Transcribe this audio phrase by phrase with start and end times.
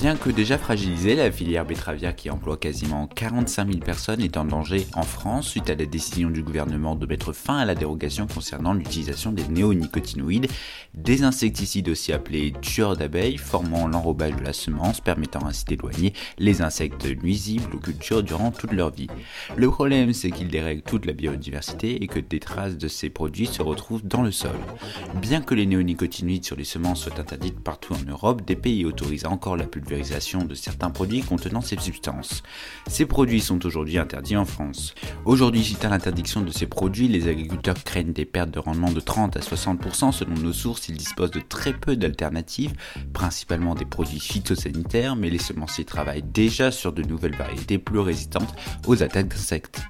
[0.00, 4.44] Bien que déjà fragilisée, la filière betteravière qui emploie quasiment 45 000 personnes est en
[4.44, 8.28] danger en France suite à la décision du gouvernement de mettre fin à la dérogation
[8.28, 10.46] concernant l'utilisation des néonicotinoïdes,
[10.94, 16.62] des insecticides aussi appelés tueurs d'abeilles, formant l'enrobage de la semence, permettant ainsi d'éloigner les
[16.62, 19.08] insectes nuisibles aux cultures durant toute leur vie.
[19.56, 23.46] Le problème, c'est qu'ils dérèglent toute la biodiversité et que des traces de ces produits
[23.46, 24.56] se retrouvent dans le sol.
[25.20, 29.26] Bien que les néonicotinoïdes sur les semences soient interdites partout en Europe, des pays autorisent
[29.26, 32.42] encore la de certains produits contenant ces substances.
[32.88, 34.94] Ces produits sont aujourd'hui interdits en France.
[35.24, 39.00] Aujourd'hui, suite à l'interdiction de ces produits, les agriculteurs craignent des pertes de rendement de
[39.00, 40.88] 30 à 60% selon nos sources.
[40.88, 42.74] Ils disposent de très peu d'alternatives,
[43.14, 48.54] principalement des produits phytosanitaires, mais les semenciers travaillent déjà sur de nouvelles variétés plus résistantes
[48.86, 49.80] aux attaques d'insectes.